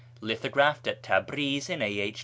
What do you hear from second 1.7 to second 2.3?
a.h.